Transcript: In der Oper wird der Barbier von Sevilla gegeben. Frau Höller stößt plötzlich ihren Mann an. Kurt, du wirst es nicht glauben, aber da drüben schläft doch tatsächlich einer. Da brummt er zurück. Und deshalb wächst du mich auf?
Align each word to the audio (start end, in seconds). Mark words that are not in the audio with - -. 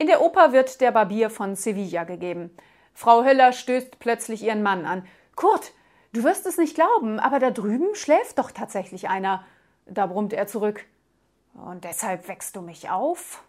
In 0.00 0.06
der 0.06 0.22
Oper 0.22 0.52
wird 0.52 0.80
der 0.80 0.92
Barbier 0.92 1.28
von 1.28 1.56
Sevilla 1.56 2.04
gegeben. 2.04 2.56
Frau 2.94 3.24
Höller 3.24 3.52
stößt 3.52 3.98
plötzlich 3.98 4.44
ihren 4.44 4.62
Mann 4.62 4.86
an. 4.86 5.04
Kurt, 5.34 5.72
du 6.12 6.22
wirst 6.22 6.46
es 6.46 6.56
nicht 6.56 6.76
glauben, 6.76 7.18
aber 7.18 7.40
da 7.40 7.50
drüben 7.50 7.96
schläft 7.96 8.38
doch 8.38 8.52
tatsächlich 8.52 9.08
einer. 9.08 9.44
Da 9.86 10.06
brummt 10.06 10.32
er 10.32 10.46
zurück. 10.46 10.84
Und 11.54 11.82
deshalb 11.82 12.28
wächst 12.28 12.54
du 12.54 12.60
mich 12.60 12.90
auf? 12.90 13.42